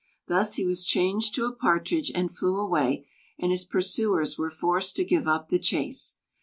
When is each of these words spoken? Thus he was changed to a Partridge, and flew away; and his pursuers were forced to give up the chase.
Thus 0.27 0.55
he 0.55 0.65
was 0.65 0.83
changed 0.83 1.35
to 1.35 1.45
a 1.45 1.53
Partridge, 1.53 2.11
and 2.15 2.35
flew 2.35 2.57
away; 2.57 3.07
and 3.37 3.51
his 3.51 3.63
pursuers 3.65 4.35
were 4.35 4.49
forced 4.49 4.95
to 4.95 5.05
give 5.05 5.27
up 5.27 5.49
the 5.49 5.59
chase. 5.59 6.15